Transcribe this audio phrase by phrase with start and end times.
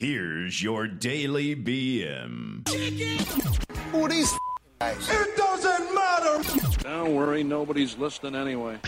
[0.00, 2.68] Here's your daily BM.
[3.90, 4.32] Who are these
[4.78, 5.08] guys?
[5.10, 6.78] It doesn't matter.
[6.84, 8.78] Don't worry, nobody's listening anyway.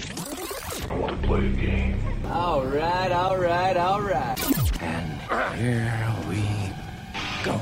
[0.88, 1.98] I want to play a game.
[2.26, 4.80] All right, all right, all right.
[4.80, 6.44] And here we
[7.42, 7.60] go.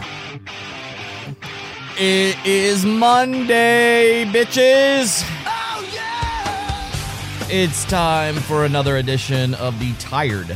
[1.99, 5.25] It is Monday, bitches.
[5.47, 7.49] Oh yeah!
[7.49, 10.55] It's time for another edition of the Tired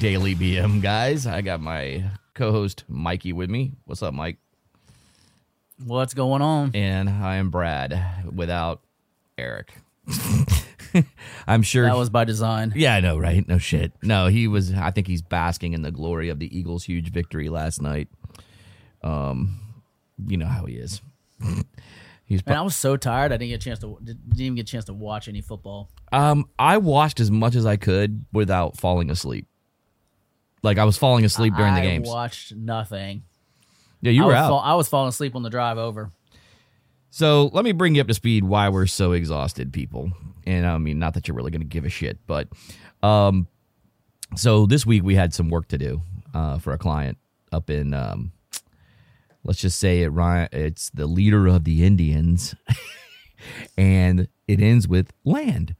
[0.00, 1.24] Daily BM, guys.
[1.24, 2.02] I got my
[2.42, 3.70] co-host Mikey with me.
[3.84, 4.36] What's up, Mike?
[5.84, 6.72] What's going on?
[6.74, 8.80] And I am Brad without
[9.38, 9.72] Eric.
[11.46, 12.72] I'm sure That was by design.
[12.74, 13.46] Yeah, I know, right?
[13.46, 13.92] No shit.
[14.02, 14.74] No, he was.
[14.74, 18.08] I think he's basking in the glory of the Eagles' huge victory last night.
[19.04, 19.60] Um,
[20.26, 21.00] you know how he is.
[22.24, 22.44] he's.
[22.44, 23.30] Man, I was so tired.
[23.30, 25.90] I didn't get a chance to didn't even get a chance to watch any football.
[26.10, 29.46] Um, I watched as much as I could without falling asleep.
[30.62, 32.08] Like I was falling asleep during the I games.
[32.08, 33.24] watched nothing.
[34.00, 34.48] yeah, you I were was out.
[34.48, 36.10] fall- I was falling asleep on the drive over.
[37.10, 40.12] So let me bring you up to speed why we're so exhausted, people.
[40.46, 42.48] And I mean, not that you're really going to give a shit, but
[43.02, 43.48] um,
[44.34, 47.18] so this week we had some work to do uh, for a client
[47.52, 48.32] up in, um,
[49.44, 50.10] let's just say it.
[50.52, 52.54] It's the leader of the Indians,
[53.76, 55.74] and it ends with land.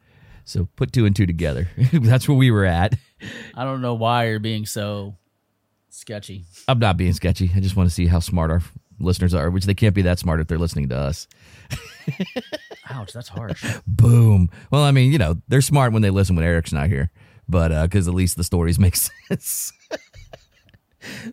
[0.45, 1.69] So put two and two together.
[1.93, 2.95] That's where we were at.
[3.55, 5.17] I don't know why you're being so
[5.91, 6.45] sketchy.
[6.69, 7.51] I'm not being sketchy.
[7.55, 8.63] I just want to see how smart our
[8.99, 11.29] listeners are, which they can't be that smart if they're listening to us.
[12.91, 13.65] Ouch, that's harsh.
[13.87, 14.51] Boom.
[14.71, 17.11] Well, I mean, you know, they're smart when they listen when Eric's not here,
[17.49, 18.97] but uh, because at least the stories make
[19.29, 19.73] sense.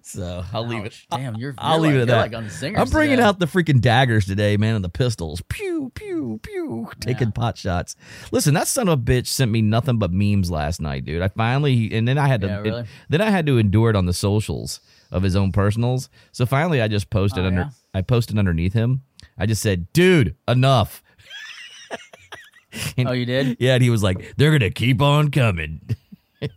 [0.02, 0.96] So I'll leave it.
[1.12, 1.54] Damn, you're.
[1.58, 2.64] I'll you're leave like, it at that.
[2.64, 3.28] Like I'm bringing today.
[3.28, 5.42] out the freaking daggers today, man, and the pistols.
[5.50, 6.90] Pew, pew, pew.
[7.00, 7.96] Taking pot shots.
[8.32, 11.22] Listen, that son of a bitch sent me nothing but memes last night, dude.
[11.22, 12.86] I finally, and then I had to, Yeah, really?
[13.10, 14.80] then I had to endure it on the socials
[15.12, 16.10] of his own personals.
[16.32, 17.70] So finally, I just posted Oh, under, yeah?
[17.94, 19.02] I posted underneath him.
[19.38, 21.04] I just said, dude, enough.
[23.00, 23.58] Oh, you did?
[23.60, 25.82] Yeah, and he was like, "They're gonna keep on coming."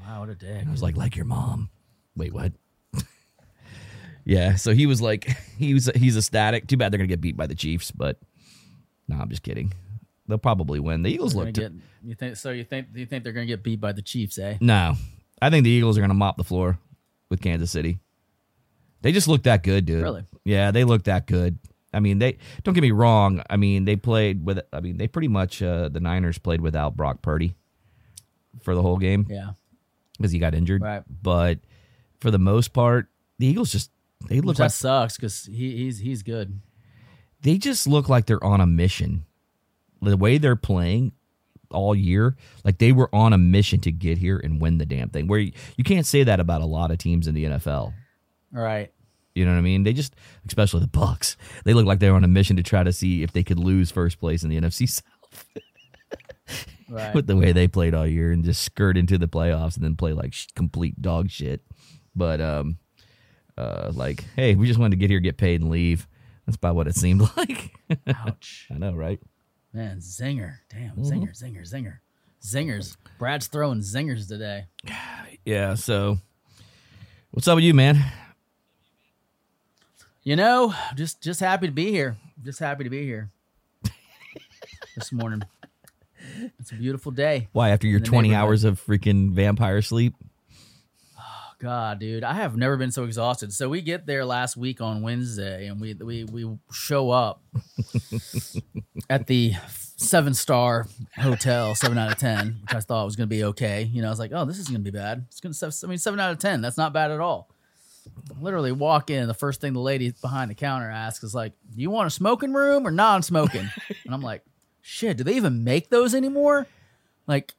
[0.00, 0.64] Wow, what a dick.
[0.66, 1.68] I was like, "Like your mom."
[2.16, 2.52] Wait, what?
[4.24, 5.24] yeah, so he was like,
[5.58, 6.66] he was he's ecstatic.
[6.66, 8.18] Too bad they're gonna get beat by the Chiefs, but
[9.08, 9.72] no, I'm just kidding.
[10.28, 11.02] They'll probably win.
[11.02, 11.52] The Eagles look.
[11.52, 11.72] get,
[12.02, 12.50] you think so?
[12.50, 14.56] You think you think they're gonna get beat by the Chiefs, eh?
[14.60, 14.94] no,
[15.40, 16.78] I think the Eagles are gonna mop the floor
[17.28, 17.98] with Kansas City.
[19.02, 20.02] They just look that good, dude.
[20.02, 20.24] Really?
[20.44, 21.58] Yeah, they look that good.
[21.92, 23.42] I mean, they don't get me wrong.
[23.48, 24.60] I mean, they played with.
[24.72, 27.54] I mean, they pretty much uh, the Niners played without Brock Purdy
[28.62, 29.26] for the whole game.
[29.30, 29.50] Yeah.
[30.18, 30.82] because he got injured.
[30.82, 31.02] Right.
[31.22, 31.60] But
[32.20, 33.90] for the most part, the Eagles just
[34.28, 36.60] they look Which like that sucks because he, he's he's good.
[37.42, 39.24] they just look like they're on a mission.
[40.02, 41.12] The way they're playing
[41.70, 45.08] all year, like they were on a mission to get here and win the damn
[45.08, 45.26] thing.
[45.26, 47.92] Where you, you can't say that about a lot of teams in the NFL.
[48.52, 48.92] Right.
[49.34, 49.82] You know what I mean?
[49.82, 50.14] They just,
[50.46, 53.32] especially the Bucks, they look like they're on a mission to try to see if
[53.32, 55.46] they could lose first place in the NFC South
[56.88, 57.14] Right.
[57.14, 59.96] with the way they played all year and just skirt into the playoffs and then
[59.96, 61.62] play like sh- complete dog shit.
[62.16, 62.78] But um,
[63.58, 66.08] uh, like, hey, we just wanted to get here, get paid, and leave.
[66.46, 67.72] That's about what it seemed like.
[68.08, 68.68] Ouch.
[68.74, 69.20] I know, right?
[69.72, 70.56] Man, zinger.
[70.70, 71.02] Damn, Mm-hmm.
[71.02, 71.98] zinger, zinger, zinger.
[72.42, 72.96] Zingers.
[73.18, 74.66] Brad's throwing zingers today.
[75.44, 75.74] Yeah.
[75.74, 76.18] So,
[77.30, 78.02] what's up with you, man?
[80.24, 82.16] You know, just just happy to be here.
[82.44, 83.30] Just happy to be here
[84.96, 85.42] this morning.
[86.58, 87.46] It's a beautiful day.
[87.52, 90.14] Why after your twenty hours of freaking vampire sleep?
[91.58, 93.52] God, dude, I have never been so exhausted.
[93.52, 97.42] So we get there last week on Wednesday, and we we we show up
[99.10, 99.54] at the
[99.96, 103.84] seven star hotel, seven out of ten, which I thought was going to be okay.
[103.84, 105.24] You know, I was like, oh, this is going to be bad.
[105.28, 106.60] It's going to, I mean, seven out of ten.
[106.60, 107.48] That's not bad at all.
[108.38, 111.80] Literally walk in, the first thing the lady behind the counter asks is like, "Do
[111.80, 113.68] you want a smoking room or non-smoking?"
[114.04, 114.44] and I'm like,
[114.82, 116.66] "Shit, do they even make those anymore?"
[117.26, 117.54] Like,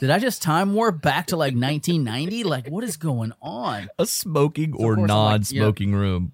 [0.00, 2.44] did I just time warp back to like 1990?
[2.44, 3.88] Like, what is going on?
[3.98, 6.32] A smoking or course I'm like, non-smoking room,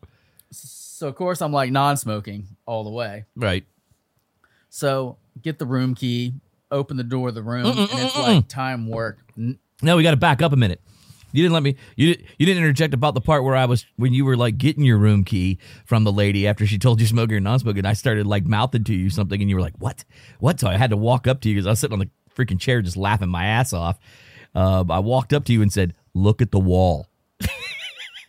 [0.50, 3.25] So of course I'm like non-smoking all the way.
[3.37, 3.64] right?
[4.70, 6.35] So get the room key,
[6.70, 9.19] open the door of the room, and it's like time work.
[9.37, 10.81] N- No, we got to back up a minute.
[11.32, 11.76] You didn't let me.
[11.97, 12.08] You
[12.38, 14.97] you didn't interject about the part where I was when you were like getting your
[14.97, 17.85] room key from the lady after she told you smoking or non-smoking.
[17.85, 20.05] I started like mouthing to you something, and you were like, "What?
[20.41, 22.11] What?" So I had to walk up to you because I was sitting on the
[22.38, 23.99] freaking chair just laughing my ass off.
[24.55, 27.08] Uh, I walked up to you and said, "Look at the wall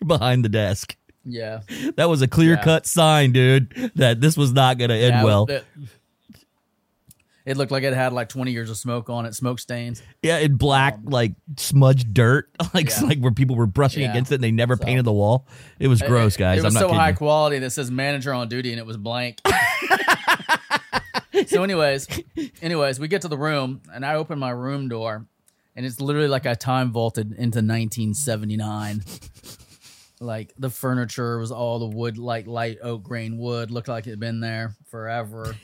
[0.05, 0.95] behind the desk."
[1.25, 1.61] Yeah.
[1.95, 5.23] That was a clear cut sign, dude, that this was not going to end Yeah,
[5.23, 5.47] well.
[7.45, 10.03] It looked like it had like 20 years of smoke on it, smoke stains.
[10.21, 13.01] Yeah, in black, like smudged dirt, like Yeah.
[13.07, 14.11] like where people were brushing Yeah.
[14.11, 15.47] against it and they never So- painted the wall.
[15.79, 16.59] It was gross, guys.
[16.59, 17.15] It was I'm not so high you.
[17.15, 19.39] quality that says manager on duty and it was blank.
[21.47, 22.07] so, anyways,
[22.61, 25.25] anyways, we get to the room and I open my room door
[25.75, 29.03] and it's literally like I time vaulted into 1979.
[30.19, 34.09] Like the furniture was all the wood, like light oak grain wood, looked like it
[34.09, 35.55] had been there forever.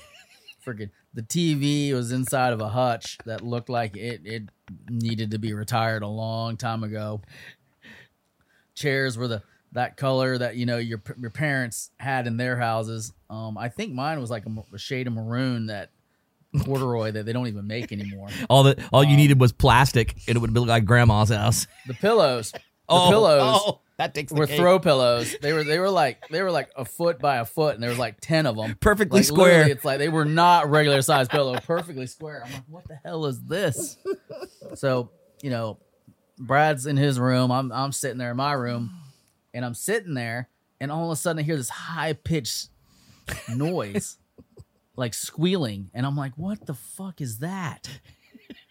[0.65, 4.43] Freaking the TV was inside of a hutch that looked like it it
[4.89, 7.21] needed to be retired a long time ago.
[8.73, 9.43] Chairs were the
[9.75, 13.13] that color that you know your your parents had in their houses.
[13.29, 15.91] Um, I think mine was like a, a shade of maroon that
[16.63, 18.29] corduroy that they don't even make anymore.
[18.49, 21.67] All that all you needed was plastic, and it would been like grandma's house.
[21.87, 24.57] The pillows, the oh, pillows oh, that takes the were cake.
[24.57, 25.35] throw pillows.
[25.41, 27.89] They were they were like they were like a foot by a foot, and there
[27.89, 28.75] was like ten of them.
[28.79, 29.69] Perfectly Like, square.
[29.69, 32.43] It's like they were not regular size pillow, perfectly square.
[32.45, 33.97] I'm like, what the hell is this?
[34.75, 35.11] So
[35.43, 35.77] you know,
[36.39, 37.51] Brad's in his room.
[37.51, 38.91] I'm I'm sitting there in my room,
[39.55, 40.49] and I'm sitting there,
[40.79, 42.69] and all of a sudden I hear this high pitched
[43.49, 44.17] noise,
[44.95, 47.89] like squealing, and I'm like, what the fuck is that?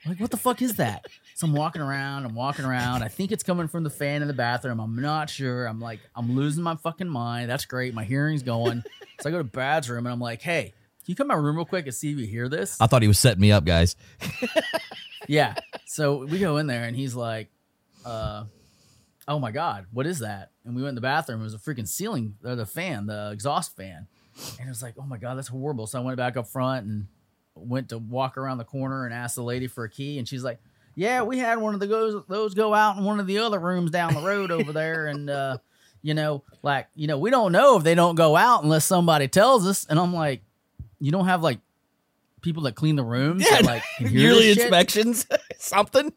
[0.07, 1.07] Like, what the fuck is that?
[1.35, 3.03] So I'm walking around, I'm walking around.
[3.03, 4.79] I think it's coming from the fan in the bathroom.
[4.79, 5.67] I'm not sure.
[5.67, 7.51] I'm like, I'm losing my fucking mind.
[7.51, 7.95] That's great.
[7.95, 8.85] My hearing's going.
[9.21, 11.41] So I go to Brad's room and I'm like, hey, can you come to my
[11.41, 12.81] room real quick and see if you hear this?
[12.81, 13.97] I thought he was setting me up, guys.
[15.27, 15.55] Yeah.
[15.87, 17.49] So we go in there and he's like,
[18.05, 18.45] uh,
[19.29, 20.51] oh my God, what is that?
[20.65, 21.41] And we went in the bathroom.
[21.41, 24.07] It was a freaking ceiling, or the fan, the exhaust fan.
[24.59, 25.87] And it was like, oh my God, that's horrible.
[25.87, 27.07] So I went back up front and
[27.55, 30.19] went to walk around the corner and asked the lady for a key.
[30.19, 30.59] And she's like,
[30.97, 33.59] yeah, we had one of the goes those go out in one of the other
[33.59, 35.07] rooms down the road over there.
[35.15, 35.59] And, uh,
[36.03, 39.27] you know, like, you know, we don't know if they don't go out unless somebody
[39.29, 39.87] tells us.
[39.89, 40.43] And I'm like,
[41.01, 41.61] you don't have like
[42.43, 45.27] people that clean the rooms that, like Yearly inspections,
[45.59, 46.13] something.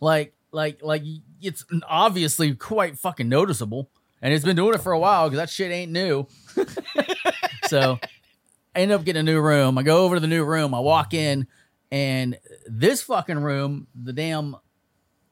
[0.00, 1.02] like like like
[1.40, 3.90] it's obviously quite fucking noticeable
[4.22, 6.26] and it's been doing it for a while because that shit ain't new.
[7.68, 7.98] So
[8.76, 9.76] i end up getting a new room.
[9.76, 11.48] I go over to the new room i walk in
[11.90, 14.54] and this fucking room the damn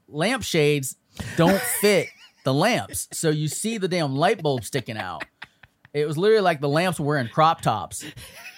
[0.09, 0.97] lampshades
[1.37, 2.09] don't fit
[2.45, 3.09] the lamps.
[3.13, 5.25] So you see the damn light bulb sticking out
[5.95, 8.05] it was literally like the lamps were wearing crop tops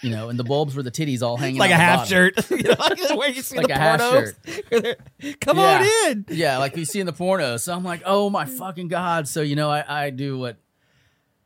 [0.03, 2.51] you know and the bulbs were the titties all hanging like a half shirt.
[2.51, 5.41] you know, like where you see Like the a half pornos.
[5.41, 5.79] Come Yeah.
[6.07, 6.25] on in.
[6.29, 7.61] Yeah, like you see in the pornos.
[7.61, 9.27] So I'm like, oh my fucking god.
[9.29, 10.57] So you know, I, I do what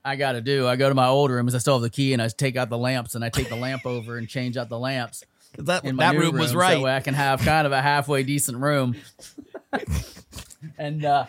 [0.05, 0.67] I got to do.
[0.67, 2.57] I go to my old room, as I still have the key, and I take
[2.57, 5.25] out the lamps, and I take the lamp over and change out the lamps
[5.59, 6.79] That, that new room was right.
[6.79, 6.87] so.
[6.87, 8.97] I can have kind of a halfway decent room
[10.79, 11.27] and uh,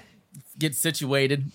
[0.58, 1.52] get situated.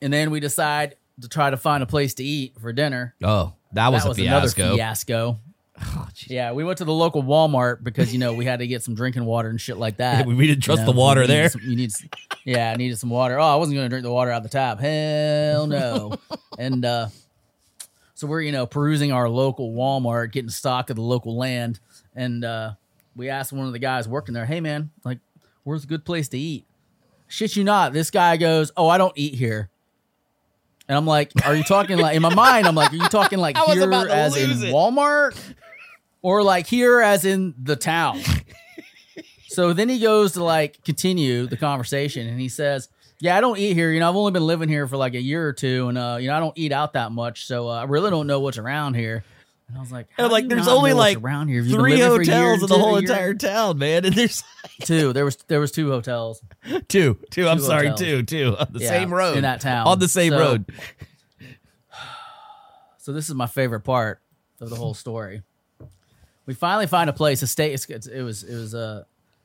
[0.00, 3.14] And then we decide to try to find a place to eat for dinner.
[3.22, 4.62] oh, that was that a was fiasco.
[4.62, 5.38] another fiasco.
[5.80, 6.08] Oh.
[6.26, 8.96] Yeah, we went to the local Walmart because you know we had to get some
[8.96, 10.26] drinking water and shit like that.
[10.26, 11.48] We didn't trust You the water there.
[11.50, 11.92] some- you need,
[12.44, 13.38] yeah, I needed some water.
[13.38, 14.80] Oh, I wasn't going to drink the water out the tap.
[14.80, 16.14] Hell no.
[16.58, 17.08] and uh,
[18.14, 21.78] so we're you know perusing our local Walmart, getting stock of the local land,
[22.16, 22.72] and uh,
[23.14, 25.20] we asked one of the guys working there, "Hey man, like,
[25.62, 26.66] where's a good place to eat?"
[27.28, 27.92] Shit you not.
[27.92, 29.70] This guy goes, "Oh, I don't eat here."
[30.88, 32.66] And I'm like, "Are you talking like in my mind?
[32.66, 34.72] I'm like, are you talking like I was here about to as in lose it.
[34.74, 35.38] Walmart,
[36.22, 38.20] or like here as in the town?"
[39.50, 42.88] So then he goes to like continue the conversation and he says,
[43.18, 43.90] Yeah, I don't eat here.
[43.90, 46.18] You know, I've only been living here for like a year or two and, uh,
[46.20, 47.46] you know, I don't eat out that much.
[47.46, 49.24] So uh, I really don't know what's around here.
[49.68, 51.58] And I was like, "How like, there's only like around here.
[51.58, 54.06] Have you been three living for a year hotels in the whole entire town, man.
[54.06, 54.42] And there's
[54.82, 55.12] two.
[55.12, 56.40] There was there was two hotels.
[56.88, 57.46] two, two.
[57.48, 59.86] I'm Two sorry, two, two on the Yeah, same road in that town.
[59.86, 60.64] on the same So- road.
[62.98, 64.20] So this is my favorite part
[64.60, 65.42] of the whole story.
[66.46, 67.42] We finally find a place.
[67.42, 67.72] A state.
[67.88, 68.42] It was.
[68.42, 69.04] It was uh,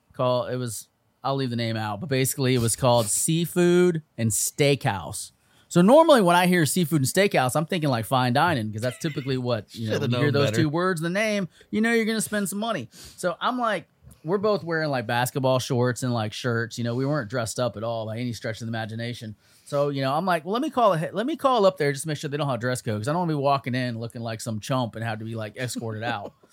[0.10, 0.48] a call.
[0.48, 0.88] It was.
[1.24, 5.32] I'll leave the name out, but basically it was called Seafood and Steakhouse.
[5.74, 9.00] So normally when I hear seafood and steakhouse, I'm thinking like fine dining because that's
[9.00, 9.94] typically what you know.
[9.94, 10.62] Should've When you hear known those better.
[10.62, 12.90] two words, the name, you know you're gonna spend some money.
[13.18, 13.88] So I'm like,
[14.24, 16.78] we're both wearing like basketball shorts and like shirts.
[16.78, 19.36] You know, we weren't dressed up at all by any stretch of the imagination.
[19.66, 21.16] So you know, I'm like, well, let me call it.
[21.16, 23.08] Let me call up there just to make sure they don't have dress code because
[23.08, 25.34] I don't want to be walking in looking like some chump and have to be
[25.34, 26.34] like escorted out.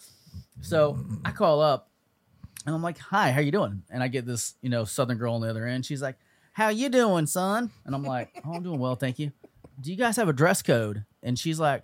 [0.63, 1.91] So I call up
[2.65, 5.35] and I'm like, "Hi, how you doing?" And I get this, you know, southern girl
[5.35, 5.85] on the other end.
[5.85, 6.17] She's like,
[6.61, 9.33] "How you doing, son?" And I'm like, "Oh, I'm doing well, thank you."
[9.81, 11.05] Do you guys have a dress code?
[11.23, 11.83] And she's like,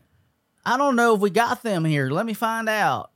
[0.65, 2.11] "I don't know if we got them here.
[2.11, 3.11] Let me find out."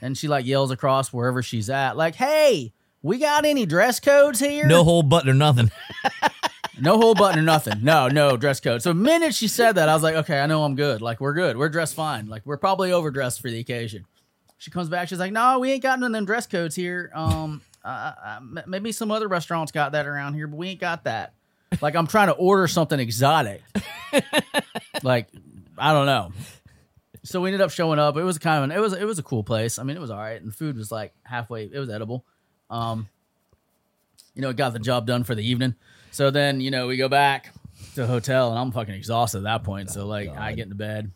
[0.00, 4.40] And she like yells across wherever she's at, like, "Hey, we got any dress codes
[4.40, 5.70] here?" No whole button or nothing.
[6.80, 7.84] No whole button or nothing.
[7.84, 8.80] No, no dress code.
[8.80, 11.02] So the minute she said that, I was like, okay, I know I'm good.
[11.02, 11.58] Like we're good.
[11.58, 12.26] We're dressed fine.
[12.26, 14.06] Like we're probably overdressed for the occasion.
[14.56, 15.08] She comes back.
[15.08, 17.10] She's like, "No, we ain't got none of them dress codes here.
[17.14, 21.34] Um, uh, maybe some other restaurants got that around here, but we ain't got that.
[21.80, 23.62] Like, I'm trying to order something exotic.
[25.02, 25.28] like,
[25.78, 26.32] I don't know.
[27.22, 28.16] So we ended up showing up.
[28.16, 29.78] It was kind of an, it was it was a cool place.
[29.78, 31.64] I mean, it was all right, and the food was like halfway.
[31.64, 32.24] It was edible.
[32.70, 33.08] Um,
[34.34, 35.74] you know, it got the job done for the evening.
[36.12, 37.52] So then, you know, we go back
[37.94, 39.90] to the hotel, and I'm fucking exhausted at that point.
[39.90, 41.12] So like, I get into bed.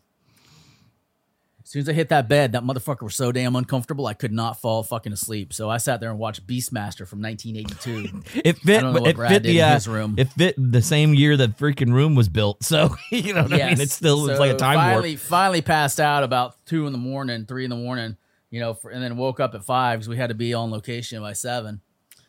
[1.65, 4.31] As soon as I hit that bed, that motherfucker was so damn uncomfortable, I could
[4.31, 5.51] not fall fucking asleep.
[5.51, 8.21] So I sat there and watched Beastmaster from 1982.
[8.45, 8.81] It fit.
[8.81, 10.13] don't know what It Brad fit did the in uh, his room.
[10.15, 12.63] It fit the same year that freaking room was built.
[12.63, 13.67] So you know what I mean.
[13.69, 13.79] Yes.
[13.79, 15.19] It still So like a time finally, warp.
[15.21, 18.15] Finally passed out about two in the morning, three in the morning,
[18.51, 20.69] you know, for, and then woke up at five because we had to be on
[20.69, 21.81] location by seven.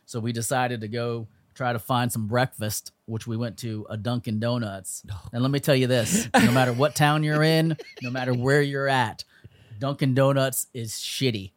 [0.07, 3.97] So we decided to go try to find some breakfast, which we went to a
[3.97, 5.03] Dunkin' Donuts.
[5.33, 8.63] And let me tell you this: no matter what town you're in, no matter where
[8.63, 9.25] you're at,
[9.79, 11.53] Dunkin' Donuts is shitty.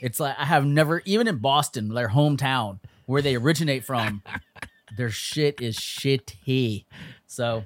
[0.00, 4.22] It's like I have never, even in Boston, their hometown, where they originate from,
[4.96, 6.84] their shit is shitty.
[7.26, 7.64] So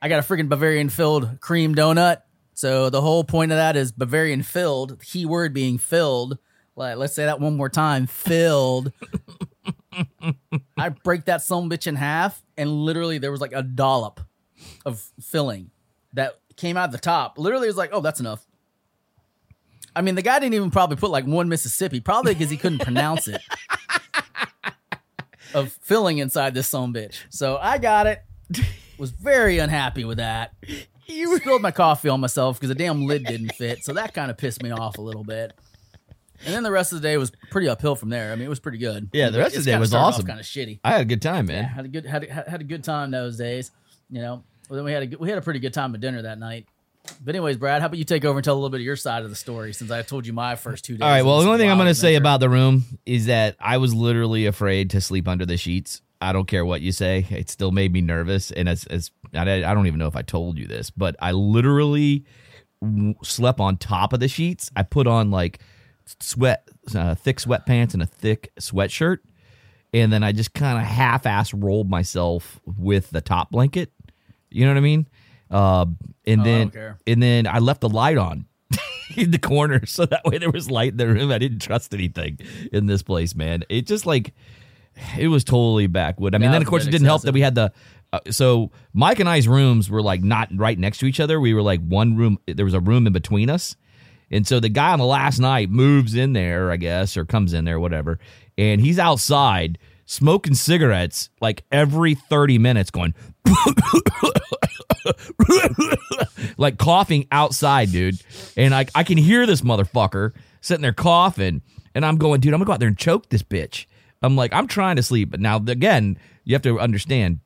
[0.00, 2.22] I got a freaking Bavarian filled cream donut.
[2.54, 6.38] So the whole point of that is Bavarian filled, key word being filled.
[6.76, 8.92] Like, let's say that one more time, filled.
[10.76, 14.20] I break that some bitch in half, and literally there was like a dollop
[14.84, 15.70] of filling
[16.12, 17.38] that came out the top.
[17.38, 18.46] Literally, it was like, oh, that's enough.
[19.96, 22.80] I mean, the guy didn't even probably put like one Mississippi, probably because he couldn't
[22.80, 23.40] pronounce it.
[25.54, 27.20] Of filling inside this some bitch.
[27.30, 28.22] So I got it.
[28.98, 30.52] Was very unhappy with that.
[31.06, 33.84] You spilled my coffee on myself because the damn lid didn't fit.
[33.84, 35.52] So that kind of pissed me off a little bit.
[36.44, 38.32] And then the rest of the day was pretty uphill from there.
[38.32, 39.10] I mean, it was pretty good.
[39.12, 40.26] Yeah, the rest of the day was awesome.
[40.26, 40.80] Kind of shitty.
[40.84, 41.64] I had a good time, man.
[41.64, 43.70] Had a good had a, had a good time those days.
[44.10, 44.44] You know.
[44.68, 46.38] Well, then we had a good- we had a pretty good time at dinner that
[46.38, 46.66] night.
[47.22, 48.96] But anyways, Brad, how about you take over and tell a little bit of your
[48.96, 51.02] side of the story since I told you my first two days.
[51.02, 51.22] All right.
[51.22, 53.92] Well, the only thing I'm going to say about the room is that I was
[53.94, 56.00] literally afraid to sleep under the sheets.
[56.22, 57.26] I don't care what you say.
[57.28, 58.50] It still made me nervous.
[58.52, 61.32] And as, as I, I don't even know if I told you this, but I
[61.32, 62.24] literally
[62.80, 64.70] w- slept on top of the sheets.
[64.74, 65.58] I put on like
[66.20, 69.18] sweat, uh, thick sweatpants and a thick sweatshirt.
[69.92, 73.92] And then I just kind of half ass rolled myself with the top blanket.
[74.50, 75.06] You know what I mean?
[75.50, 75.86] Uh,
[76.26, 76.70] and Oh, then,
[77.06, 78.46] and then I left the light on
[79.16, 81.30] in the corner so that way there was light in the room.
[81.30, 82.38] I didn't trust anything
[82.72, 83.62] in this place, man.
[83.68, 84.34] It just like
[85.18, 86.34] it was totally backwood.
[86.34, 87.72] I mean, then of course it didn't help that we had the
[88.12, 91.40] uh, so Mike and I's rooms were like not right next to each other.
[91.40, 92.38] We were like one room.
[92.46, 93.76] There was a room in between us.
[94.30, 97.52] And so the guy on the last night moves in there, I guess, or comes
[97.52, 98.18] in there, whatever.
[98.56, 103.14] And he's outside smoking cigarettes like every 30 minutes, going,
[106.56, 108.16] like coughing outside, dude.
[108.56, 111.62] And I, I can hear this motherfucker sitting there coughing.
[111.94, 113.86] And I'm going, dude, I'm going to go out there and choke this bitch.
[114.22, 115.30] I'm like, I'm trying to sleep.
[115.30, 117.40] But now, again, you have to understand,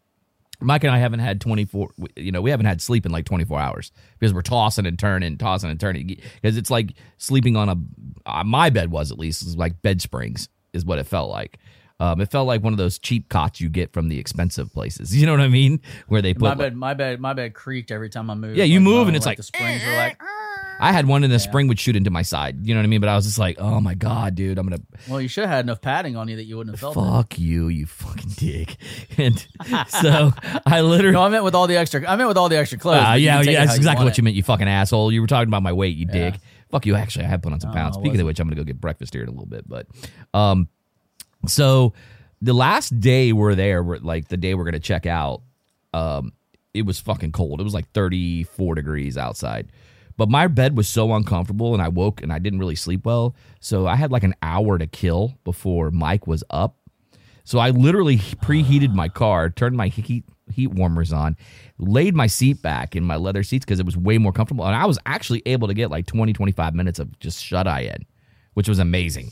[0.60, 3.60] Mike and I haven't had 24, you know, we haven't had sleep in like 24
[3.60, 6.16] hours because we're tossing and turning, tossing and turning.
[6.42, 7.76] Because it's like sleeping on a,
[8.26, 11.58] uh, my bed was at least, was like bed springs is what it felt like.
[12.00, 15.16] Um, it felt like one of those cheap cots you get from the expensive places.
[15.20, 15.80] You know what I mean?
[16.08, 16.42] Where they put.
[16.42, 18.56] my like- bed, my bed, my bed creaked every time I moved.
[18.56, 20.20] Yeah, you Like, move and it's like, the springs are like.
[20.80, 22.66] I had one in the spring would shoot into my side.
[22.66, 23.00] You know what I mean?
[23.00, 25.50] But I was just like, oh my god, dude, I'm gonna Well, you should have
[25.50, 27.00] had enough padding on you that you wouldn't have felt it.
[27.00, 28.76] fuck you, you fucking dick.
[29.18, 29.44] And
[29.88, 30.32] so
[30.64, 31.12] I literally.
[31.14, 32.08] No, I meant with all the extra.
[32.08, 33.04] I meant with all the extra clothes.
[33.04, 34.18] Uh, yeah, yeah, that's exactly want what it.
[34.18, 35.10] you meant, you fucking asshole.
[35.12, 36.30] You were talking about my weight, you Yeah.
[36.30, 36.40] dick.
[36.70, 36.94] Fuck you.
[36.94, 37.96] Actually, I have put on some pounds.
[37.96, 39.68] Oh, Speaking of which, I'm gonna go get breakfast here in a little bit.
[39.68, 39.86] But,
[40.34, 40.68] um,
[41.46, 41.94] so
[42.40, 45.42] the last day we're there, we're like the day we're gonna check out.
[45.92, 46.32] Um,
[46.74, 47.60] it was fucking cold.
[47.60, 49.72] It was like 34 degrees outside.
[50.18, 53.34] But my bed was so uncomfortable and I woke and I didn't really sleep well.
[53.60, 56.76] So I had like an hour to kill before Mike was up.
[57.44, 61.36] So I literally preheated my car, turned my heat heat warmers on,
[61.78, 64.66] laid my seat back in my leather seats because it was way more comfortable.
[64.66, 67.82] And I was actually able to get like 20, 25 minutes of just shut eye
[67.82, 68.04] in,
[68.54, 69.30] which was amazing.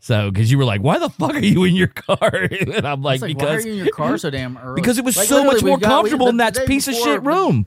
[0.00, 2.18] So, because you were like, why the fuck are you in your car?
[2.50, 4.80] and I'm like, like, because why are you in your car so damn early?
[4.80, 6.94] because it was Like, so much more got- we- comfortable the- in that piece of
[6.94, 7.66] shit room.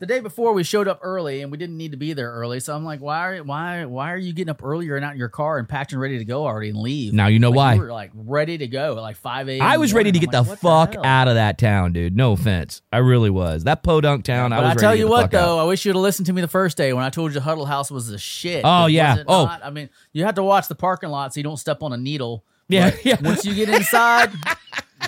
[0.00, 2.58] The day before we showed up early and we didn't need to be there early,
[2.60, 5.28] so I'm like, why, why, why are you getting up earlier and out in your
[5.28, 7.12] car and packed and ready to go already and leave?
[7.12, 7.74] Now you know Like, why.
[7.74, 9.62] You were like ready to go at like 5 a.m.
[9.62, 10.50] I was ready to get morning.
[10.50, 12.16] the fuck what out of that town, dude.
[12.16, 12.82] No offense.
[12.92, 13.64] I really was.
[13.64, 15.62] That podunk town, I was I ready tell you the what, though, out.
[15.62, 17.66] I wish you'd have listened to me the first day when I told you Huddle
[17.66, 18.62] House was the shit.
[18.64, 19.22] Oh, yeah.
[19.28, 19.44] Oh.
[19.44, 19.64] not?
[19.64, 21.96] I mean, you have to watch the parking lot so you don't step on a
[21.96, 22.44] needle.
[22.68, 23.16] Yeah, But yeah.
[23.20, 24.32] Once you get inside,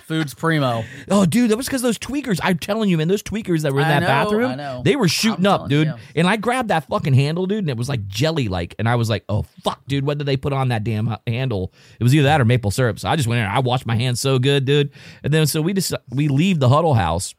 [0.06, 0.84] Food's primo.
[1.10, 2.38] Oh, dude, that was because those tweakers.
[2.40, 5.08] I'm telling you, man, those tweakers that were in I that know, bathroom, they were
[5.08, 5.88] shooting I'm up, dude.
[5.88, 5.94] you.
[6.14, 8.76] And I grabbed that fucking handle, dude, and it was like jelly like.
[8.78, 11.72] And I was like, oh, fuck, dude, what did they put on that damn handle?
[11.98, 13.00] It was either that or maple syrup.
[13.00, 13.52] So I just went in there.
[13.52, 14.92] I washed my hands so good, dude.
[15.24, 17.34] And then so we just, we leave the huddle house.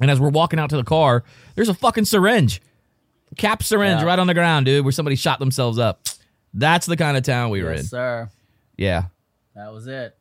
[0.00, 1.24] And as we're walking out to the car,
[1.56, 2.62] there's a fucking syringe,
[3.36, 4.06] cap syringe Yeah.
[4.06, 6.06] right on the ground, dude, where somebody shot themselves up.
[6.54, 7.78] That's the kind of town we were in.
[7.78, 8.30] Yes, sir.
[8.76, 9.06] Yeah.
[9.56, 10.16] That was it.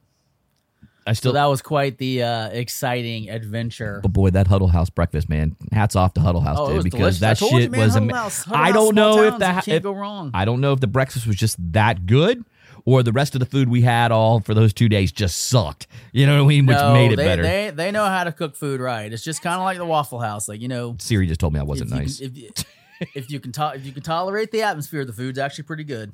[1.08, 4.02] I still, So that was quite the uh, exciting adventure.
[4.04, 5.56] But boy, that Huddle House breakfast, man.
[5.72, 7.20] Hats off to Huddle House, Oh, dude, because delicious.
[7.22, 7.94] That you, shit man, was.
[7.94, 10.32] Huddle House- Huddle I don't know if that you can't if- go wrong.
[10.34, 12.44] I don't know if the breakfast was just that good,
[12.86, 15.88] or the rest of the food we had all for those two days just sucked.
[16.12, 16.66] You know what I mean?
[16.66, 17.42] Which no, made it they, better.
[17.44, 19.12] They they know how to cook food right.
[19.12, 20.48] It's just kind of like the Waffle House.
[20.50, 22.18] Like you know, Siri just told me I wasn't if you, nice.
[22.20, 22.50] Can, if, you,
[23.16, 26.12] if you can to- if you can tolerate the atmosphere, the food's actually pretty good.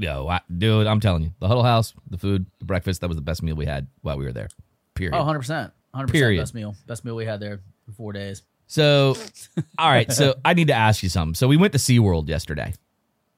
[0.00, 3.16] Yo, I, dude, I'm telling you, the Huddle House, the food, the breakfast, that was
[3.16, 4.48] the best meal we had while we were there.
[4.94, 5.14] Period.
[5.14, 6.40] Oh, 100 percent, hundred Period.
[6.40, 8.42] percent best meal, best meal we had there for four days.
[8.66, 9.16] So,
[9.78, 10.10] all right.
[10.12, 11.34] So I need to ask you something.
[11.34, 12.72] So we went to SeaWorld yesterday,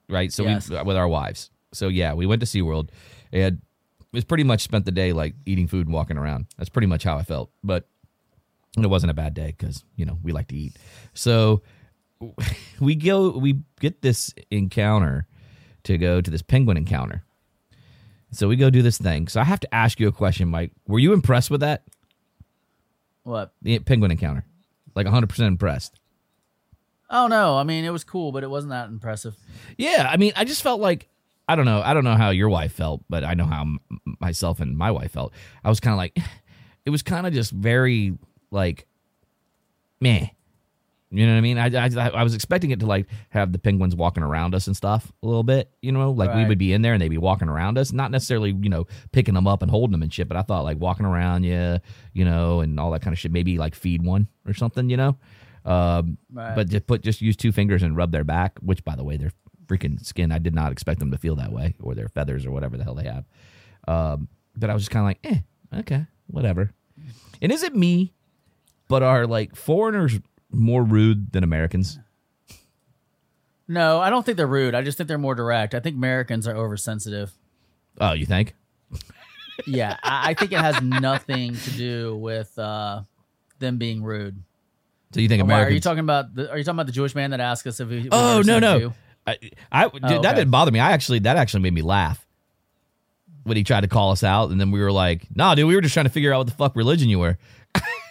[0.08, 0.30] right?
[0.32, 0.68] So Yes.
[0.68, 1.50] we with our wives.
[1.72, 2.90] So yeah, we went to SeaWorld
[3.32, 3.56] and
[4.00, 6.46] it was pretty much spent the day like eating food and walking around.
[6.58, 7.50] That's pretty much how I felt.
[7.64, 7.88] But
[8.76, 10.76] it wasn't a bad day because you know we like to eat.
[11.14, 11.62] So
[12.80, 15.26] we go, we get this encounter
[15.84, 17.24] to go to this penguin encounter.
[18.30, 19.28] So we go do this thing.
[19.28, 20.72] So I have to ask you a question, Mike.
[20.86, 21.82] Were you impressed with that
[23.24, 23.52] What?
[23.62, 24.44] the penguin encounter?
[24.94, 25.98] Like 100% impressed.
[27.10, 29.36] Oh no, I mean it was cool, but it wasn't that impressive.
[29.76, 31.08] Yeah, I mean, I just felt like
[31.46, 31.82] I don't know.
[31.82, 33.80] I don't know how your wife felt, but I know how m-
[34.20, 35.32] myself and my wife felt.
[35.62, 36.16] I was kind of like,
[36.86, 38.16] it was kind of just very
[38.50, 38.86] like,
[40.00, 40.28] meh.
[41.14, 41.58] You know what I mean?
[41.58, 44.74] I, I I was expecting it to like have the penguins walking around us and
[44.74, 45.70] stuff a little bit.
[45.82, 48.10] You know, like we would be in there and they'd be walking around us, not
[48.10, 50.26] necessarily you know picking them up and holding them and shit.
[50.26, 51.78] But I thought like walking around, yeah,
[52.14, 53.30] you know, and all that kind of shit.
[53.30, 55.18] Maybe like feed one or something, you know.
[55.64, 56.54] Um, Right.
[56.56, 59.18] But just put just use two fingers and rub their back, which by the way,
[59.18, 59.32] their
[59.66, 60.32] freaking skin.
[60.32, 62.84] I did not expect them to feel that way, or their feathers, or whatever the
[62.84, 63.24] hell they have.
[63.86, 66.72] Um, but I was just kind of like, eh, okay, whatever.
[67.42, 68.14] And is it me?
[68.88, 70.18] But are like foreigners
[70.52, 71.98] more rude than Americans?
[73.68, 74.74] No, I don't think they're rude.
[74.74, 75.74] I just think they're more direct.
[75.74, 77.32] I think Americans are oversensitive.
[78.00, 78.54] Oh, you think?
[79.66, 83.02] Yeah, I, I think it has nothing to do with uh,
[83.58, 84.42] them being rude.
[85.12, 86.34] So you think Oh, why, are you talking about?
[86.34, 88.08] The, are you talking about the Jewish man that asked us if we?
[88.10, 88.78] oh no no.
[88.78, 88.92] Jew?
[89.26, 89.38] I,
[89.70, 90.34] I dude, that okay.
[90.34, 90.80] didn't bother me.
[90.80, 92.26] I actually that actually made me laugh
[93.44, 95.74] when he tried to call us out, and then we were like, "Nah, dude, we
[95.74, 97.38] were just trying to figure out what the fuck religion you were."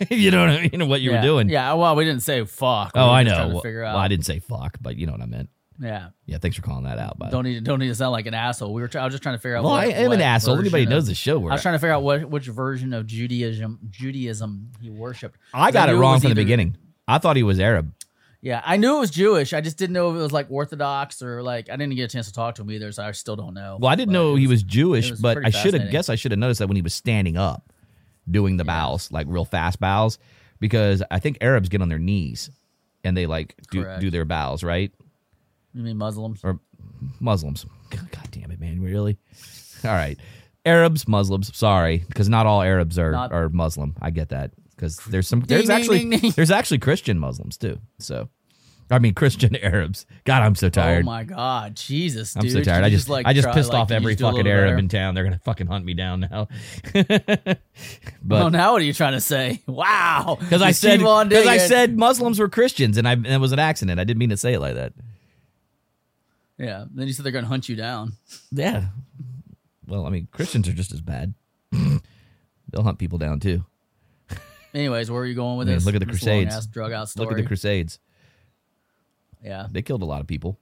[0.09, 0.69] you know what I mean?
[0.73, 1.17] And what you yeah.
[1.17, 1.49] were doing.
[1.49, 1.73] Yeah.
[1.73, 2.93] Well, we didn't say fuck.
[2.95, 3.47] We Oh, I know.
[3.49, 3.97] Well, well.
[3.97, 5.49] I didn't say fuck, but you know what I meant.
[5.79, 6.09] Yeah.
[6.27, 7.17] Yeah, thanks for calling that out.
[7.17, 8.73] The Don't need don't need to sound like an asshole.
[8.73, 8.87] We were.
[8.87, 9.63] Try, I was just trying to figure out.
[9.63, 10.59] Well, what, I am an asshole.
[10.59, 11.39] Anybody knows the show.
[11.39, 15.39] We're I was trying to figure out what which version of Judaism Judaism he worshipped.
[15.53, 16.77] I got it wrong was from the beginning.
[17.07, 17.93] I thought he was Arab.
[18.41, 19.53] Yeah, I knew it was Jewish.
[19.53, 22.07] I just didn't know if it was like Orthodox or like I didn't get a
[22.07, 23.77] chance to talk to him either, so I still don't know.
[23.79, 26.09] Well, I didn't But know it he was Jewish, was but I should have guess
[26.09, 27.71] I should have noticed that when he was standing up,
[28.29, 30.17] doing the bows, like real fast bows,
[30.59, 32.49] because I think Arabs get on their knees
[33.03, 34.01] and they like do, Correct.
[34.01, 34.91] do their bows, right?
[35.73, 36.41] You mean Muslims?
[36.43, 36.59] Or
[37.19, 37.65] Muslims.
[37.89, 38.81] God, God damn it, man!
[38.81, 39.17] Really?
[39.83, 40.17] All right,
[40.65, 41.55] Arabs, Muslims.
[41.55, 43.95] Sorry, because not all Arabs are Not- are Muslim.
[44.01, 46.31] I get that because there's some there's ding, actually ding, ding.
[46.31, 47.79] there's actually Christian Muslims too.
[47.99, 48.29] So,
[48.91, 50.05] I mean Christian Arabs.
[50.25, 51.03] God, I'm so oh tired.
[51.03, 52.43] Oh my god, Jesus, dude.
[52.43, 52.83] I'm so tired.
[52.83, 54.77] I just like, I just try- pissed like, off every just fucking Arab better?
[54.77, 55.15] in town.
[55.15, 56.47] They're gonna fucking hunt me down now.
[56.95, 57.03] Oh,
[58.23, 59.61] but now what are you trying to say?
[59.67, 63.51] Wow, because I said because I said Muslims were Christians and I and it was
[63.53, 63.99] an accident.
[63.99, 64.93] I didn't mean to say it like that.
[66.57, 66.85] yeah.
[66.93, 68.13] Then you said they're gonna hunt you down.
[68.51, 68.85] Yeah.
[69.87, 71.33] Well, I mean Christians are just as bad.
[71.71, 73.65] They'll hunt people down too.
[74.73, 75.85] Anyways, where are you going with this?
[75.85, 76.65] look at the This Crusades.
[76.67, 77.25] drug out story.
[77.25, 77.99] Look at the Crusades.
[79.43, 79.67] Yeah.
[79.71, 80.57] They killed a lot of people.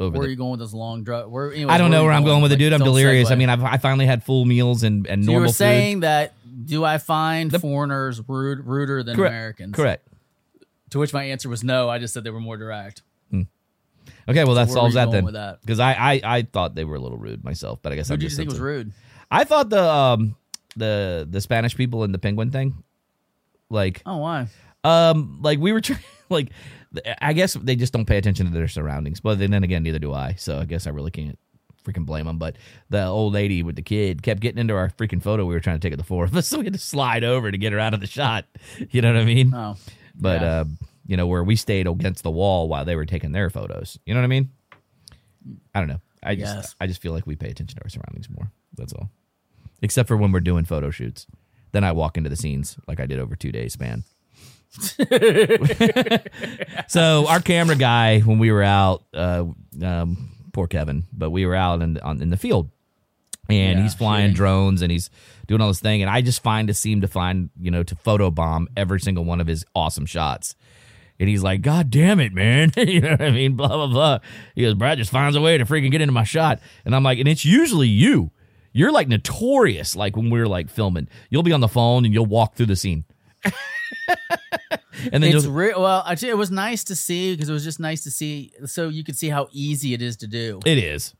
[0.00, 1.30] Over Where are you going with this long drug?
[1.30, 2.72] Where, anyways, I don't where know where you I'm going with it, Like, dude.
[2.72, 3.28] I'm delirious.
[3.28, 3.32] segue.
[3.32, 5.54] I mean, I've, I finally had full meals and, and So you normal were food.
[5.56, 6.34] saying that
[6.66, 9.30] do I find The- foreigners rude, ruder than Correct.
[9.32, 9.74] Americans?
[9.76, 10.08] Correct.
[10.90, 11.88] To which my answer was no.
[11.88, 13.02] I just said they were more direct.
[14.28, 15.24] Okay, well that where solves that then.
[15.62, 18.14] Because I, I I thought they were a little rude myself, but I guess Who
[18.14, 18.92] you just think was rude?
[19.32, 20.36] I thought the um
[20.76, 22.84] the the Spanish people and the penguin thing,
[23.68, 24.46] like Oh, why?
[24.84, 25.98] um like we were trying
[26.32, 26.50] like
[27.20, 29.20] I guess they just don't pay attention to their surroundings.
[29.20, 30.34] But then again, neither do I.
[30.34, 31.38] So I guess I really can't
[31.84, 32.38] freaking blame them.
[32.38, 32.56] But
[32.90, 35.78] the old lady with the kid kept getting into our freaking photo we were trying
[35.78, 37.72] to take of the four of us, so we had to slide over to get
[37.72, 38.46] her out of the shot.
[38.90, 39.52] You know what I mean?
[39.54, 39.76] Oh,
[40.14, 40.60] but yeah.
[40.60, 40.64] uh,
[41.06, 43.98] you know where we stayed against the wall while they were taking their photos.
[44.06, 44.50] You know what I mean?
[45.74, 46.00] I don't know.
[46.22, 46.76] I just Yes.
[46.80, 48.50] I just feel like we pay attention to our surroundings more.
[48.76, 49.10] That's all.
[49.82, 51.26] except for when we're doing photo shoots.
[51.72, 54.04] Then I walk into the scenes like I did over two days span.
[56.88, 59.44] so our camera guy, when we were out, uh,
[59.82, 62.70] um, poor Kevin, but we were out in on, in the field,
[63.48, 65.10] and Yeah, he's flying drones and he's
[65.46, 67.94] doing all this thing, and I just find to seem to find you know to
[67.94, 70.54] photobomb every single one of his awesome shots.
[71.20, 72.72] And he's like, God damn it, man.
[72.76, 73.54] you know what I mean?
[73.54, 74.18] Blah, blah, blah.
[74.56, 76.58] He goes, Brad just finds a way to freaking get into my shot.
[76.84, 78.32] And I'm like, and it's usually you.
[78.72, 79.94] You're like notorious.
[79.94, 82.74] Like when we're like filming, you'll be on the phone and you'll walk through the
[82.74, 83.04] scene.
[85.12, 87.80] and then It's re- well, actually, it was nice to see because it was just
[87.80, 90.60] nice to see, so you could see how easy it is to do.
[90.66, 91.14] it is.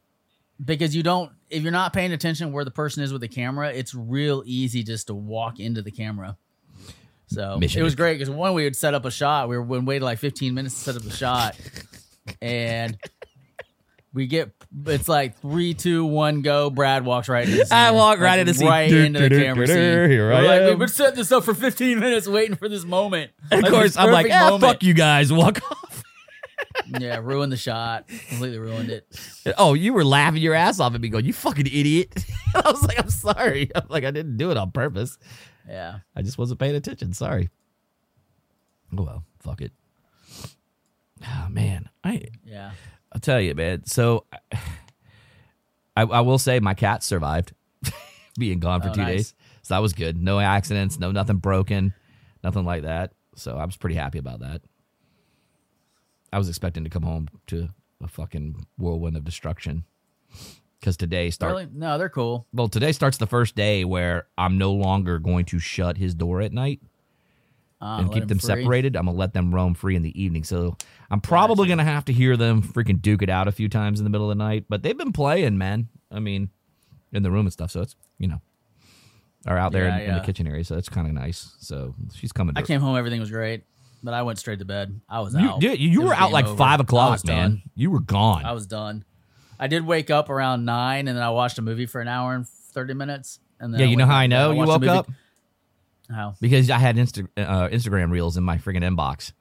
[0.64, 3.70] because you don't if you're not paying attention where the person is with the camera
[3.72, 6.36] it's real easy just to walk into the camera
[7.26, 9.62] so Mission it was great because one we would set up a shot we were
[9.62, 11.56] we waited like 15 minutes to set up a shot
[12.42, 12.96] and
[14.14, 14.50] we get
[14.86, 17.76] it's like three two one go brad walks right into the scene.
[17.78, 18.68] I walk right into the scene.
[18.68, 19.76] right Do, into the do, camera scene.
[19.76, 22.84] Here We're I like, we've been setting this up for 15 minutes waiting for this
[22.84, 25.32] moment Of Like, course, I'm like, ah, moment." fuck you guys.
[25.32, 26.02] Walk off.
[27.00, 29.06] yeah ruined the shot completely ruined it
[29.58, 32.24] Oh, you were laughing your ass off at me going, you fucking idiot.
[32.54, 33.70] I was like, I'm sorry.
[33.74, 35.18] I'm like, I didn't do it on purpose.
[35.68, 37.12] yeah I just wasn't paying attention.
[37.14, 37.48] Sorry.
[38.96, 39.72] Oh, well, fuck it.
[41.26, 41.88] Oh, man.
[42.04, 42.72] I, yeah
[43.12, 43.84] I'll tell you, man.
[43.86, 44.26] So
[45.96, 47.52] I, I will say my cat survived
[48.38, 49.08] being gone for Oh, two nice.
[49.16, 49.34] days.
[49.62, 50.16] So that was good.
[50.20, 51.92] No accidents, no nothing broken,
[52.42, 53.12] nothing like that.
[53.36, 54.62] So I was pretty happy about that.
[56.32, 57.68] I was expecting to come home to
[58.02, 59.84] a fucking whirlwind of destruction.
[60.80, 61.52] Because today starts.
[61.52, 65.44] really no they're cool well, today starts the first day where I'm no longer going
[65.46, 66.80] to shut his door at night
[67.84, 68.96] Ah, and keep him them separated.
[68.96, 70.44] I'm gonna let them roam free in the evening.
[70.44, 70.76] So
[71.10, 74.04] I'm probably gonna have to hear them freaking duke it out a few times in
[74.04, 74.66] the middle of the night.
[74.68, 75.88] But they've been playing, man.
[76.10, 76.50] I mean,
[77.12, 77.72] in the room and stuff.
[77.72, 78.40] So it's you know,
[79.46, 80.62] are out there Yeah, in, in the kitchen area.
[80.62, 81.56] So it's kind of nice.
[81.58, 82.56] So she's coming.
[82.56, 83.64] I came home, everything was great,
[84.02, 85.00] but I went straight to bed.
[85.08, 85.60] I was You, out.
[85.62, 86.56] yeah, you, were out like over.
[86.56, 87.36] five o'clock, man.
[87.50, 87.62] done.
[87.74, 88.44] You were gone.
[88.44, 89.04] I was done.
[89.58, 92.34] I did wake up around nine, and then I watched a movie for an hour
[92.34, 93.40] and thirty minutes.
[93.58, 95.08] And then yeah, I you know how I know you woke up
[96.12, 96.34] How?
[96.40, 99.32] because I had Insta, uh, Instagram reels in my freaking inbox.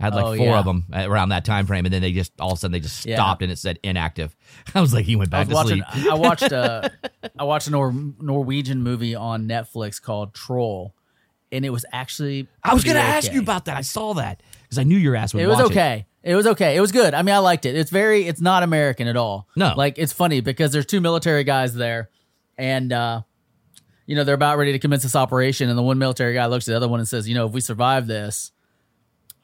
[0.00, 0.58] I had like Oh, four yeah.
[0.58, 2.80] of them around that time frame, and then they just all of a sudden they
[2.80, 3.14] just Yeah.
[3.16, 4.34] stopped and it said inactive.
[4.74, 5.82] I was like, he went back to watching.
[5.92, 6.10] sleep.
[6.10, 6.90] I watched a.
[7.38, 10.94] I watched a Nor- Norwegian movie on Netflix called Troll,
[11.52, 12.48] and it was actually.
[12.64, 13.76] I was going to pretty ask you about that.
[13.76, 15.42] I saw that because I knew your ass would.
[15.44, 16.06] It was okay.
[16.24, 16.34] It.
[16.34, 16.76] was okay.
[16.76, 17.14] It was good.
[17.14, 17.76] I mean, I liked it.
[17.76, 18.26] It's very.
[18.26, 19.46] It's not American at all.
[19.54, 19.74] No.
[19.76, 22.10] like it's funny because there's two military guys there,
[22.58, 23.22] and uh,
[24.06, 26.68] you know they're about ready to commence this operation, and the one military guy looks
[26.68, 28.52] at the other one and says, "You know, if we survive this,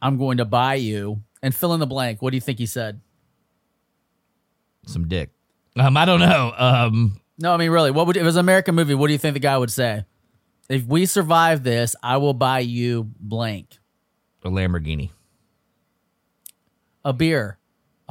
[0.02, 2.20] I'm going to buy you." And fill in the blank.
[2.20, 3.00] What do you think he said?
[4.86, 5.30] some dick.
[5.76, 6.52] Um, I don't know.
[6.56, 7.90] Um, No, I mean really.
[7.90, 8.94] What would if it was an American movie?
[8.94, 10.04] What do you think the guy would say?
[10.68, 13.78] If we survive this, I will buy you blank
[14.44, 15.10] a Lamborghini.
[17.04, 17.56] a beer,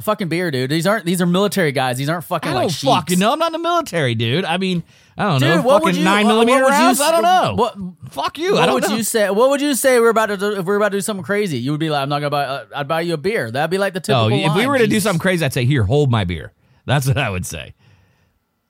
[0.00, 0.70] a fucking beer, dude.
[0.70, 1.96] These aren't these are military guys.
[1.98, 2.92] These aren't fucking I like don't sheiks.
[2.94, 3.32] fucking know.
[3.32, 4.44] I'm not in the military, dude.
[4.44, 4.82] I mean,
[5.16, 5.56] I don't know.
[5.56, 7.00] Dude, what would fucking you- nine what- what millimeter would you rounds?
[7.00, 7.54] I don't know.
[7.56, 7.76] what-
[8.12, 8.54] Fuck you.
[8.54, 8.96] What I don't would know.
[8.96, 9.30] you say?
[9.30, 11.58] What would you say we're about to do if we're about to do something crazy?
[11.58, 12.44] You would be like, I'm not gonna buy.
[12.44, 13.50] Uh, I'd buy you a beer.
[13.50, 14.50] That'd be like the Oh, typical.
[14.50, 14.68] if we line.
[14.68, 15.04] were to do Jesus.
[15.04, 16.52] something crazy, I'd say, "Here, hold my beer."
[16.86, 17.74] That's what I would say.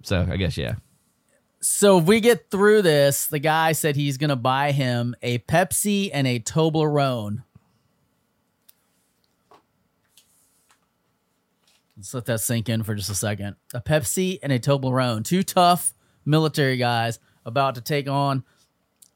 [0.02, 0.74] So I guess yeah.
[1.62, 6.10] So if we get through this, the guy said he's gonna buy him a Pepsi
[6.12, 7.44] and a Toblerone.
[12.00, 13.56] Let's let that sink in for just a second.
[13.74, 15.92] A Pepsi and a Toblerone, two tough
[16.24, 18.42] military guys about to take on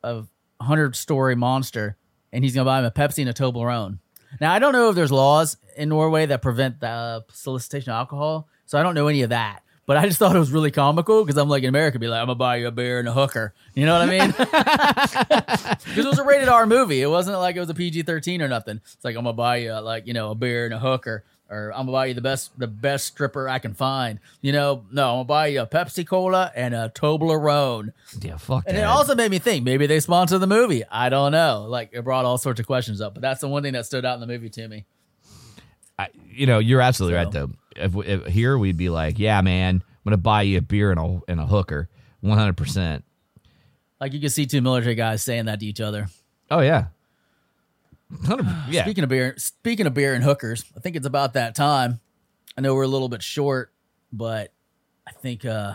[0.02, 0.24] a
[0.60, 1.96] hundred-story monster,
[2.30, 4.00] and he's gonna buy him a Pepsi and a Toblerone.
[4.38, 8.48] Now I don't know if there's laws in Norway that prevent the solicitation of alcohol,
[8.66, 9.62] so I don't know any of that.
[9.86, 12.20] But I just thought it was really comical because I'm like in America, be like,
[12.20, 13.54] I'm gonna buy you a beer and a hooker.
[13.74, 14.34] You know what I mean?
[15.84, 17.02] Because it was a rated R movie.
[17.02, 18.80] It wasn't like it was a PG 13 or nothing.
[18.82, 21.70] It's like I'm gonna buy you like you know a beer and a hooker, or
[21.72, 24.18] I'm gonna buy you the best the best stripper I can find.
[24.40, 27.92] You know, no, I'm gonna buy you a Pepsi Cola and a Toblerone.
[28.20, 28.80] Yeah, fuck And that.
[28.82, 30.82] it also made me think maybe they sponsored the movie.
[30.90, 31.66] I don't know.
[31.68, 34.04] Like it brought all sorts of questions up, but that's the one thing that stood
[34.04, 34.84] out in the movie to me.
[35.98, 37.50] I, you know, you're absolutely right though.
[37.76, 40.98] If, if here we'd be like, "Yeah, man, I'm gonna buy you a beer and
[41.00, 41.88] a and a hooker,
[42.20, 43.04] 100." percent
[44.00, 46.08] Like you can see two military guys saying that to each other.
[46.50, 46.93] Oh yeah, 100.
[48.70, 52.00] Yeah, Speaking of beer, speaking of beer and hookers, I think it's about that time.
[52.56, 53.72] I know we're a little bit short,
[54.12, 54.52] but
[55.06, 55.74] I think uh,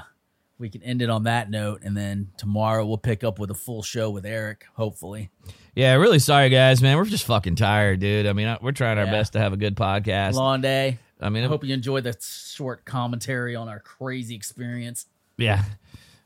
[0.58, 3.56] we can end it on that note, and then tomorrow we'll pick up with a
[3.56, 4.66] full show with Eric.
[4.76, 5.30] Hopefully,
[5.76, 5.94] yeah.
[5.96, 6.98] Really sorry, guys, man.
[6.98, 8.26] We're just fucking tired, dude.
[8.26, 9.12] I mean, we're trying our Yeah.
[9.12, 10.34] best to have a good podcast.
[10.34, 10.98] long day.
[11.22, 15.06] I mean, I hope you enjoyed the short commentary on our crazy experience.
[15.38, 15.64] yeah.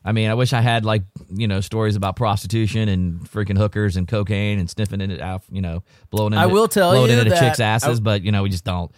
[0.04, 3.96] I mean, I wish I had like you know stories about prostitution and freaking hookers
[3.96, 6.34] and cocaine and sniffing it out, you know, blowing.
[6.34, 8.50] Into, I will tell blowing you into that chicks' asses, I- but you know we
[8.50, 8.90] just don't.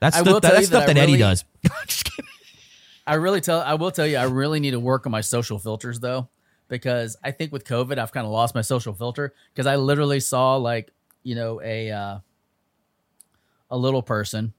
[0.00, 1.44] That's I the, tell that's stuff that that, I Eddie does.
[3.06, 5.58] I really tell I will tell you I really need to work on my social
[5.58, 6.28] filters though
[6.68, 10.20] because I think with COVID I've kind of lost my social filter because I literally
[10.20, 10.90] saw like
[11.22, 12.18] you know a uh,
[13.70, 14.52] a little person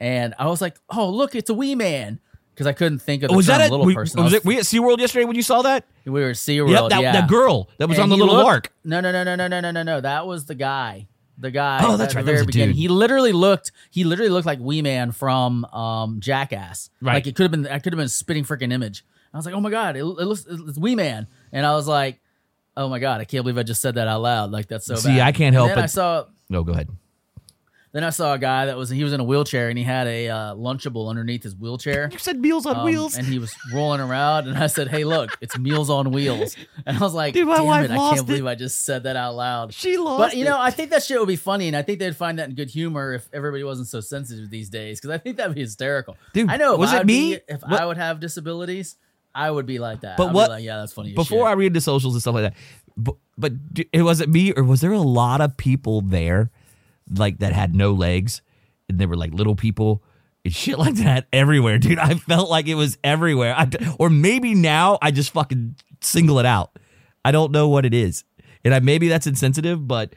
[0.00, 2.20] and I was like oh look it's a wee man
[2.58, 4.20] because I couldn't think of the was term that at little we, person.
[4.22, 5.84] Was was- it we at SeaWorld yesterday when you saw that?
[6.04, 6.70] we were at SeaWorld.
[6.70, 7.12] Yep, that, yeah.
[7.12, 8.72] that girl that was And on the little looked- lark.
[8.84, 10.00] No, no, no, no, no, no, no, no, no.
[10.00, 11.06] That was the guy.
[11.38, 11.78] The guy.
[11.84, 12.68] Oh, that's at right, The that was very a beginning.
[12.70, 12.76] dude.
[12.76, 13.70] He literally looked.
[13.90, 16.90] He literally looked like Wee Man from um, Jackass.
[17.00, 17.14] Right.
[17.14, 17.66] Like it could have been.
[17.68, 19.04] I could have been a spitting freaking image.
[19.32, 21.86] I was like, oh my god, it, it looks it's Wee Man, and I was
[21.86, 22.18] like,
[22.76, 24.50] oh my god, I can't believe I just said that out loud.
[24.50, 24.96] Like that's so.
[24.96, 25.20] See, bad.
[25.20, 25.82] I can't And help then it.
[25.82, 26.24] I saw.
[26.50, 26.88] No, go ahead.
[27.92, 30.06] Then I saw a guy that was he was in a wheelchair and he had
[30.06, 32.10] a uh, lunchable underneath his wheelchair.
[32.12, 33.16] You said Meals on Um, Wheels.
[33.16, 36.98] and he was rolling around, and I said, "Hey, look, it's Meals on Wheels." And
[36.98, 37.90] I was like, Dude, my "Damn it!
[37.90, 38.26] I can't it.
[38.26, 40.18] believe I just said that out loud." she lost.
[40.18, 40.48] But you it.
[40.48, 42.54] know, I think that shit would be funny, and I think they'd find that in
[42.54, 45.00] good humor if everybody wasn't so sensitive these days.
[45.00, 46.16] Because I think that'd be hysterical.
[46.34, 46.76] Dude, I know.
[46.76, 47.36] Was it me?
[47.36, 48.96] be- if What- I would have disabilities,
[49.34, 50.18] I would be like that.
[50.18, 51.14] But I'd what- like, yeah, that's funny.
[51.14, 52.54] before I read the socials and stuff like that.
[52.98, 53.52] But, but
[53.92, 56.50] it was it me or was there a lot of people there
[57.16, 58.42] like that had no legs
[58.88, 60.02] and they were like little people
[60.44, 61.98] and shit like that everywhere, dude.
[61.98, 63.54] I felt like it was everywhere.
[63.56, 63.68] I
[63.98, 66.78] or maybe now I just fucking single it out.
[67.24, 68.24] I don't know what it is,
[68.64, 70.14] and I maybe that's insensitive, but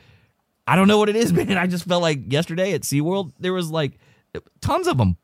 [0.68, 1.58] I don't know what it is, man.
[1.58, 3.98] I just felt like yesterday at SeaWorld there was like
[4.62, 5.18] tons of them.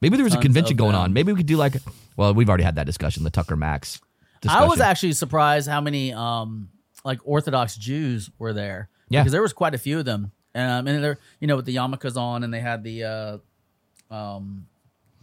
[0.00, 1.12] Maybe there was a convention going on.
[1.12, 1.74] Maybe we could do like,
[2.16, 4.00] well, we've already had that discussion, the Tucker Max.
[4.48, 6.68] I was actually surprised how many um
[7.04, 8.88] like Orthodox Jews were there.
[9.08, 9.20] Yeah.
[9.20, 10.32] because there was quite a few of them.
[10.54, 14.66] Um, and they're you know with the yarmulkes on, and they had the uh, um,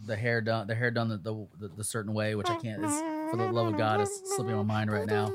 [0.04, 2.84] the hair done the hair done the the, the, certain way, which I can't.
[2.84, 2.92] Is,
[3.30, 5.34] for the love of God, is slipping my mind right now.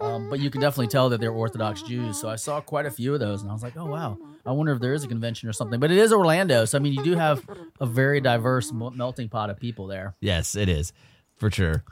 [0.00, 2.20] Um, but you can definitely tell that they're Orthodox Jews.
[2.20, 4.52] So I saw quite a few of those, and I was like, oh wow, I
[4.52, 5.80] wonder if there is a convention or something.
[5.80, 7.48] But it is Orlando, so I mean, you do have
[7.80, 10.14] a very diverse melting pot of people there.
[10.20, 10.92] Yes, it is
[11.36, 11.84] for sure.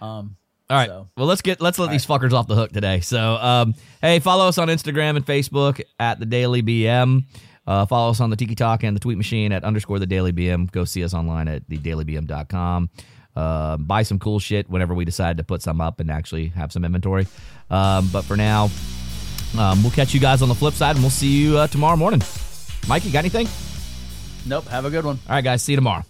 [0.00, 0.36] Um,
[0.70, 0.88] All right.
[0.88, 3.00] So- Well, let's get let's let these fuckers off the hook today.
[3.00, 7.24] So, um, hey, follow us on Instagram and Facebook at the Daily BM.
[7.66, 10.32] Uh, follow us on the Tiki Talk and the Tweet Machine at underscore the Daily
[10.32, 10.70] BM.
[10.72, 12.88] Go see us online at thedailybm.com.
[13.36, 16.72] Uh, buy some cool shit whenever we decide to put some up and actually have
[16.72, 17.26] some inventory.
[17.68, 18.70] Um, but for now,
[19.58, 21.96] um, we'll catch you guys on the flip side and we'll see you uh, tomorrow
[21.96, 22.22] morning.
[22.88, 23.46] Mike, you got anything?
[24.46, 24.66] nope.
[24.68, 25.18] Have a good one.
[25.28, 25.62] All right, guys.
[25.62, 26.04] See you tomorrow.